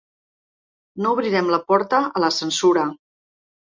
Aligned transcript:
No 1.03 1.13
obrirem 1.17 1.53
la 1.59 1.63
porta 1.69 2.03
a 2.11 2.27
la 2.27 2.35
censura. 2.43 2.91